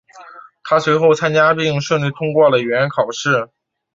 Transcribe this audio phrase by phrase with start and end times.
[0.63, 3.51] 他随后参加并顺利通过了语言考试。